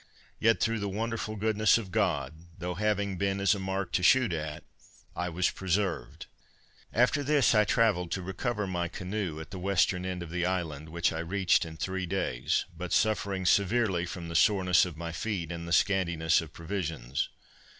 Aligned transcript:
Yet 0.39 0.59
through 0.59 0.79
the 0.79 0.89
wonderful 0.89 1.35
goodness 1.35 1.77
of 1.77 1.91
God, 1.91 2.33
though 2.57 2.73
having 2.73 3.19
been 3.19 3.39
as 3.39 3.53
a 3.53 3.59
mark 3.59 3.91
to 3.91 4.01
shoot 4.01 4.33
at, 4.33 4.63
I 5.15 5.29
was 5.29 5.51
preserved. 5.51 6.25
After 6.91 7.21
this 7.21 7.53
I 7.53 7.65
travelled 7.65 8.09
to 8.13 8.23
recover 8.23 8.65
my 8.65 8.87
canoe 8.87 9.39
at 9.39 9.51
the 9.51 9.59
western 9.59 10.03
end 10.03 10.23
of 10.23 10.31
the 10.31 10.43
island, 10.43 10.89
which 10.89 11.13
I 11.13 11.19
reached 11.19 11.65
in 11.65 11.77
three 11.77 12.07
days, 12.07 12.65
but 12.75 12.93
suffering 12.93 13.45
severely 13.45 14.07
from 14.07 14.27
the 14.27 14.33
soreness 14.35 14.85
of 14.87 14.97
my 14.97 15.11
feet, 15.11 15.51
and 15.51 15.67
the 15.67 15.71
scantiness 15.71 16.41
of 16.41 16.51
provisions. 16.51 17.29